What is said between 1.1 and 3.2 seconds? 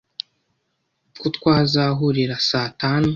ko twazahahurira saa tanu.